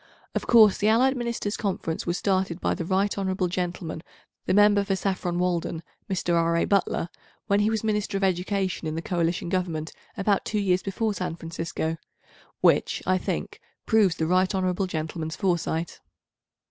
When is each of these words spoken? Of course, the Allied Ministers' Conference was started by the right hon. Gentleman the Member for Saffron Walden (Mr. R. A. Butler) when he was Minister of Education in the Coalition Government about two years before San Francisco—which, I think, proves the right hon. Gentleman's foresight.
Of 0.33 0.47
course, 0.47 0.79
the 0.79 0.87
Allied 0.87 1.15
Ministers' 1.15 1.55
Conference 1.57 2.07
was 2.07 2.17
started 2.17 2.59
by 2.59 2.73
the 2.73 2.85
right 2.85 3.15
hon. 3.15 3.35
Gentleman 3.47 4.01
the 4.47 4.53
Member 4.55 4.83
for 4.83 4.95
Saffron 4.95 5.37
Walden 5.37 5.83
(Mr. 6.09 6.33
R. 6.33 6.57
A. 6.57 6.65
Butler) 6.65 7.07
when 7.45 7.59
he 7.59 7.69
was 7.69 7.83
Minister 7.83 8.17
of 8.17 8.23
Education 8.23 8.87
in 8.87 8.95
the 8.95 9.03
Coalition 9.03 9.47
Government 9.47 9.91
about 10.17 10.43
two 10.43 10.59
years 10.59 10.81
before 10.81 11.13
San 11.13 11.35
Francisco—which, 11.35 13.03
I 13.05 13.19
think, 13.19 13.61
proves 13.85 14.15
the 14.15 14.25
right 14.25 14.51
hon. 14.55 14.73
Gentleman's 14.87 15.35
foresight. 15.35 15.99